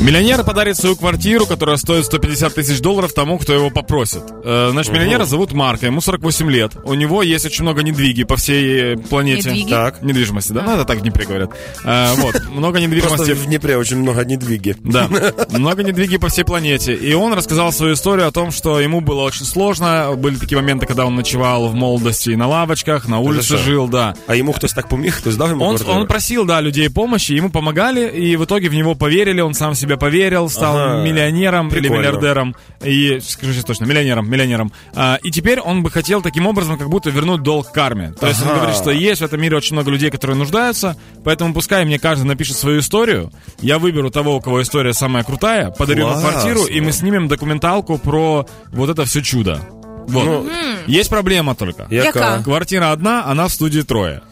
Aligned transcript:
Миллионер 0.00 0.42
подарит 0.44 0.78
свою 0.78 0.96
квартиру, 0.96 1.44
которая 1.44 1.76
стоит 1.76 2.06
150 2.06 2.54
тысяч 2.54 2.80
долларов 2.80 3.12
тому, 3.12 3.38
кто 3.38 3.52
его 3.52 3.68
попросит. 3.68 4.22
Э, 4.44 4.70
значит, 4.72 4.94
миллионера 4.94 5.26
зовут 5.26 5.52
Марка, 5.52 5.84
ему 5.84 6.00
48 6.00 6.50
лет. 6.50 6.72
У 6.84 6.94
него 6.94 7.22
есть 7.22 7.44
очень 7.44 7.64
много 7.64 7.82
недвиги 7.82 8.24
по 8.24 8.36
всей 8.36 8.96
планете. 8.96 9.50
Недвиги? 9.50 9.68
Так, 9.68 10.00
недвижимости, 10.00 10.52
да? 10.52 10.62
Ну, 10.62 10.72
это 10.72 10.86
так 10.86 10.98
в 10.98 11.02
Днепре 11.02 11.26
говорят. 11.26 11.50
Э, 11.84 12.14
вот, 12.16 12.34
много 12.48 12.78
Просто 12.78 12.80
недвижимости. 12.80 13.32
в 13.32 13.44
Днепре 13.44 13.76
очень 13.76 13.98
много 13.98 14.24
недвиги. 14.24 14.74
Да, 14.82 15.06
много 15.50 15.82
недвиги 15.82 16.16
по 16.16 16.28
всей 16.28 16.44
планете. 16.44 16.94
И 16.94 17.12
он 17.12 17.34
рассказал 17.34 17.70
свою 17.70 17.92
историю 17.92 18.26
о 18.26 18.30
том, 18.30 18.52
что 18.52 18.80
ему 18.80 19.02
было 19.02 19.20
очень 19.20 19.44
сложно. 19.44 20.14
Были 20.16 20.36
такие 20.36 20.56
моменты, 20.56 20.86
когда 20.86 21.04
он 21.04 21.14
ночевал 21.14 21.68
в 21.68 21.74
молодости 21.74 22.30
на 22.30 22.48
лавочках, 22.48 23.06
на 23.06 23.18
улице 23.18 23.58
жил, 23.58 23.86
да. 23.86 24.14
А 24.26 24.34
йому 24.34 24.54
хтось 24.54 24.72
так 24.72 24.88
поміг, 24.88 25.12
хтось 25.14 25.36
дав 25.36 25.50
йому 25.50 25.64
Он, 25.64 26.06
просил, 26.06 26.46
да, 26.46 26.62
людей 26.62 26.88
помощи, 26.88 27.34
ему 27.34 27.50
помогали, 27.50 28.08
и 28.08 28.36
в 28.36 28.44
итоге 28.44 28.70
в 28.70 28.74
него 28.74 28.94
поверили, 28.94 29.42
он 29.42 29.52
сам 29.52 29.74
в 29.74 29.89
себя 29.90 29.96
поверил, 29.98 30.48
стал 30.48 30.76
Ага. 30.76 31.02
миллионером 31.02 31.68
или 31.68 31.80
Прикольно. 31.80 32.00
миллиардером, 32.00 32.56
и, 32.82 33.20
скажу 33.20 33.52
сейчас 33.52 33.64
точно, 33.64 33.84
миллионером, 33.84 34.30
миллионером. 34.30 34.72
А, 34.94 35.18
и 35.22 35.30
теперь 35.30 35.60
он 35.60 35.82
бы 35.82 35.90
хотел 35.90 36.22
таким 36.22 36.46
образом 36.46 36.78
как 36.78 36.88
будто 36.88 37.10
вернуть 37.10 37.42
долг 37.42 37.70
карме. 37.72 38.12
То 38.18 38.28
есть 38.28 38.40
он 38.42 38.48
Ага. 38.48 38.56
говорит, 38.58 38.76
что 38.76 38.90
есть 38.90 39.20
в 39.20 39.24
этом 39.24 39.40
мире 39.40 39.56
очень 39.56 39.74
много 39.74 39.90
людей, 39.90 40.10
которые 40.10 40.36
нуждаются, 40.36 40.96
поэтому 41.24 41.52
пускай 41.54 41.84
мне 41.84 41.98
каждый 41.98 42.24
напишет 42.24 42.56
свою 42.56 42.80
историю, 42.80 43.32
я 43.60 43.78
выберу 43.78 44.10
того, 44.10 44.36
у 44.36 44.40
кого 44.40 44.62
история 44.62 44.92
самая 44.94 45.24
крутая, 45.24 45.70
подарю 45.70 46.06
ему 46.08 46.20
квартиру, 46.20 46.64
и 46.64 46.80
мы 46.80 46.92
снимем 46.92 47.28
документалку 47.28 47.98
про 47.98 48.46
вот 48.72 48.90
это 48.90 49.04
все 49.04 49.22
чудо. 49.22 49.60
Вот. 50.06 50.24
Ну, 50.24 50.46
Есть 50.86 51.08
проблема 51.10 51.54
только. 51.54 51.86
Яка? 51.90 52.42
Квартира 52.42 52.90
одна, 52.90 53.24
она 53.26 53.46
в 53.46 53.52
студии 53.52 53.82
трое. 53.82 54.22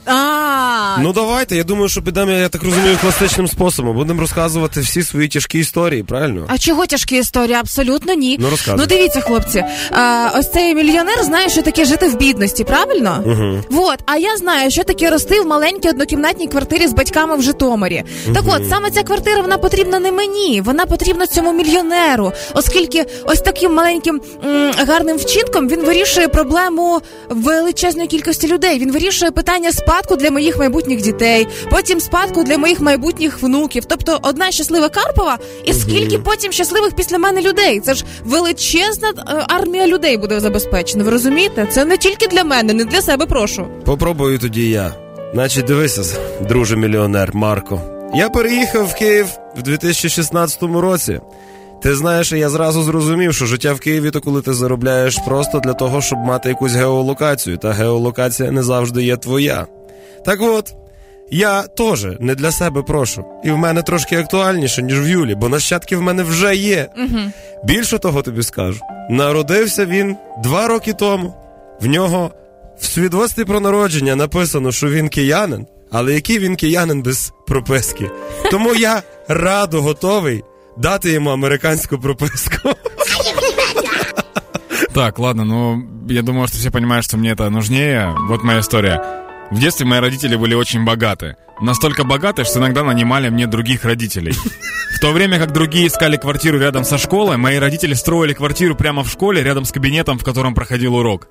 Ну 1.00 1.12
давайте, 1.12 1.56
я 1.56 1.64
думаю, 1.64 1.88
що 1.88 2.02
підемо, 2.02 2.30
я 2.30 2.48
так 2.48 2.62
розумію, 2.62 2.98
класичним 3.00 3.48
способом. 3.48 3.96
Будемо 3.96 4.20
розказувати 4.20 4.80
всі 4.80 5.02
свої 5.02 5.28
тяжкі 5.28 5.58
історії, 5.58 6.02
правильно? 6.02 6.44
а 6.48 6.58
чого 6.58 6.86
тяжкі 6.86 7.16
історії? 7.16 7.54
Абсолютно 7.56 8.14
ні. 8.14 8.36
Ну, 8.40 8.50
розказуй. 8.50 8.80
Ну 8.80 8.86
дивіться, 8.86 9.20
хлопці, 9.20 9.64
а, 9.90 10.30
ось 10.38 10.52
цей 10.52 10.74
мільйонер 10.74 11.22
знає, 11.24 11.48
що 11.48 11.62
таке 11.62 11.84
жити 11.84 12.08
в 12.08 12.16
бідності, 12.16 12.64
правильно? 12.64 13.22
Угу. 13.26 13.60
Вот, 13.70 13.98
а 14.06 14.16
я 14.16 14.36
знаю, 14.36 14.70
що 14.70 14.84
таке 14.84 15.10
рости 15.10 15.40
в 15.40 15.46
маленькій 15.46 15.88
однокімнатній 15.88 16.48
квартирі 16.48 16.86
з 16.86 16.92
батьками 16.92 17.36
в 17.36 17.42
Житомирі. 17.42 18.04
Так 18.34 18.44
от, 18.46 18.68
саме 18.68 18.90
ця 18.90 19.02
квартира 19.02 19.40
вона 19.42 19.58
потрібна 19.58 19.98
не 19.98 20.12
мені, 20.12 20.60
вона 20.64 20.86
потрібна 20.86 21.26
цьому 21.26 21.52
мільйонеру, 21.52 22.32
оскільки 22.54 23.06
ось 23.24 23.40
таким 23.40 23.74
маленьким 23.74 24.20
м, 24.44 24.72
гарним 24.86 25.16
вчинком 25.16 25.68
він 25.68 25.80
вирішує 25.84 26.28
проблему 26.28 27.00
величезної 27.28 28.08
кількості 28.08 28.48
людей. 28.48 28.78
Він 28.78 28.92
вирішує 28.92 29.30
питання 29.30 29.72
спадку 29.72 30.16
для 30.16 30.30
моїх 30.30 30.57
майбутніх 30.58 31.02
дітей, 31.02 31.46
потім 31.70 32.00
спадку 32.00 32.44
для 32.44 32.58
моїх 32.58 32.80
майбутніх 32.80 33.42
внуків. 33.42 33.84
Тобто 33.84 34.18
одна 34.22 34.50
щаслива 34.50 34.88
Карпова, 34.88 35.38
і 35.64 35.72
скільки 35.72 36.18
потім 36.18 36.52
щасливих 36.52 36.94
після 36.94 37.18
мене 37.18 37.42
людей. 37.42 37.80
Це 37.80 37.94
ж 37.94 38.04
величезна 38.24 39.08
е, 39.08 39.44
армія 39.48 39.86
людей 39.86 40.16
буде 40.16 40.40
забезпечена. 40.40 41.04
Ви 41.04 41.10
розумієте? 41.10 41.66
Це 41.70 41.84
не 41.84 41.96
тільки 41.96 42.26
для 42.26 42.44
мене, 42.44 42.72
не 42.72 42.84
для 42.84 43.02
себе. 43.02 43.26
Прошу. 43.26 43.66
Попробую 43.84 44.38
тоді 44.38 44.70
я. 44.70 44.94
Значить, 45.34 45.64
дивися, 45.64 46.18
друже 46.48 46.76
мільйонер 46.76 47.34
Марко. 47.34 47.80
Я 48.14 48.28
переїхав 48.28 48.86
в 48.86 48.94
Київ 48.94 49.26
в 49.56 49.62
2016 49.62 50.62
році. 50.62 51.20
Ти 51.82 51.94
знаєш, 51.94 52.32
я 52.32 52.48
зразу 52.48 52.82
зрозумів, 52.82 53.34
що 53.34 53.46
життя 53.46 53.72
в 53.72 53.80
Києві 53.80 54.10
то 54.10 54.20
коли 54.20 54.42
ти 54.42 54.54
заробляєш 54.54 55.18
просто 55.26 55.60
для 55.60 55.72
того, 55.72 56.00
щоб 56.00 56.18
мати 56.18 56.48
якусь 56.48 56.72
геолокацію, 56.72 57.58
та 57.58 57.72
геолокація 57.72 58.50
не 58.50 58.62
завжди 58.62 59.04
є 59.04 59.16
твоя. 59.16 59.66
Так 60.28 60.42
от, 60.42 60.74
я 61.30 61.62
теж 61.62 62.06
не 62.20 62.34
для 62.34 62.52
себе 62.52 62.82
прошу. 62.82 63.24
І 63.44 63.50
в 63.50 63.58
мене 63.58 63.82
трошки 63.82 64.16
актуальніше, 64.16 64.82
ніж 64.82 65.00
в 65.00 65.08
Юлі, 65.08 65.34
бо 65.34 65.48
нащадки 65.48 65.96
в 65.96 66.02
мене 66.02 66.22
вже 66.22 66.56
є. 66.56 66.88
Угу. 66.96 67.18
Більше 67.64 67.98
того 67.98 68.22
тобі 68.22 68.42
скажу. 68.42 68.80
Народився 69.10 69.86
він 69.86 70.16
два 70.42 70.68
роки 70.68 70.92
тому. 70.92 71.34
В 71.80 71.86
нього 71.86 72.30
в 72.80 72.84
свідоцтві 72.84 73.44
про 73.44 73.60
народження 73.60 74.16
написано, 74.16 74.72
що 74.72 74.88
він 74.90 75.08
киянин, 75.08 75.66
але 75.90 76.14
який 76.14 76.38
він 76.38 76.56
киянин 76.56 77.02
без 77.02 77.32
прописки. 77.46 78.10
Тому 78.50 78.74
я 78.74 79.02
радо 79.28 79.82
готовий 79.82 80.44
дати 80.76 81.10
йому 81.10 81.30
американську 81.30 81.98
прописку. 81.98 82.68
Так, 84.94 85.18
ладно, 85.18 85.44
ну, 85.44 85.82
я 86.08 86.22
думаю, 86.22 86.48
что 86.48 86.58
все 86.58 86.70
понимают, 86.70 87.04
что 87.04 87.16
мне 87.16 87.34
это 87.34 87.50
нужнее. 87.50 88.14
Вот 88.28 88.42
моя 88.42 88.58
история. 88.60 89.27
В 89.50 89.58
детстве 89.58 89.86
мои 89.86 90.00
родители 90.00 90.36
были 90.36 90.54
очень 90.54 90.84
богаты. 90.84 91.36
Настолько 91.60 92.04
богаты, 92.04 92.44
что 92.44 92.58
иногда 92.58 92.84
нанимали 92.84 93.30
мне 93.30 93.46
других 93.46 93.84
родителей. 93.84 94.32
В 94.32 95.00
то 95.00 95.10
время 95.10 95.38
как 95.38 95.52
другие 95.52 95.86
искали 95.86 96.16
квартиру 96.16 96.58
рядом 96.58 96.84
со 96.84 96.98
школой, 96.98 97.38
мои 97.38 97.56
родители 97.56 97.94
строили 97.94 98.34
квартиру 98.34 98.76
прямо 98.76 99.04
в 99.04 99.10
школе, 99.10 99.42
рядом 99.42 99.64
с 99.64 99.72
кабинетом, 99.72 100.18
в 100.18 100.24
котором 100.24 100.54
проходил 100.54 100.96
урок. 100.96 101.28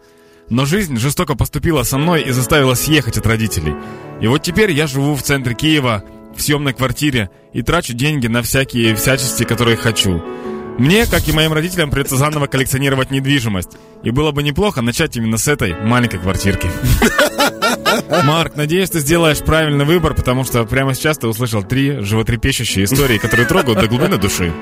Но 0.50 0.66
жизнь 0.66 0.98
жестоко 0.98 1.36
поступила 1.36 1.84
со 1.84 1.98
мной 1.98 2.24
и 2.24 2.32
заставила 2.32 2.74
съехать 2.74 3.18
от 3.18 3.28
родителей. 3.28 3.76
И 4.20 4.28
вот 4.28 4.42
теперь 4.42 4.72
я 4.72 4.88
живу 4.88 5.14
в 5.16 5.22
центре 5.22 5.54
Киева, 5.54 6.04
в 6.36 6.42
съемной 6.42 6.74
квартире, 6.74 7.30
и 7.54 7.62
трачу 7.62 7.94
деньги 7.94 8.28
на 8.28 8.42
всякие 8.42 8.96
всячести, 8.96 9.44
которые 9.44 9.78
хочу. 9.78 10.24
Мне, 10.80 11.06
как 11.06 11.28
и 11.28 11.32
моим 11.32 11.54
родителям, 11.54 11.92
придется 11.92 12.18
заново 12.18 12.48
коллекционировать 12.48 13.12
недвижимость. 13.12 13.78
И 14.04 14.12
было 14.12 14.32
бы 14.32 14.44
неплохо 14.44 14.82
начать 14.82 15.18
именно 15.18 15.38
с 15.38 15.48
этой 15.48 15.74
маленькой 15.74 16.20
квартирки. 16.20 16.70
Марк, 18.24 18.56
надеюсь, 18.56 18.90
ты 18.90 19.00
сделаешь 19.00 19.40
правильный 19.40 19.86
выбор, 19.86 20.14
потому 20.14 20.44
что 20.44 20.64
прямо 20.66 20.94
сейчас 20.94 21.18
ты 21.18 21.28
услышал 21.28 21.64
три 21.64 22.02
животрепещущие 22.02 22.86
истории, 22.86 23.18
которые 23.18 23.48
трогают 23.48 23.80
до 23.80 23.88
глубины 23.88 24.18
души. 24.18 24.54